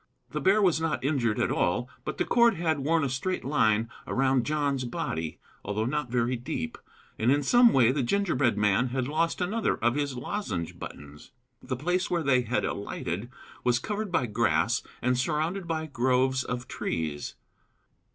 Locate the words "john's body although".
4.47-5.85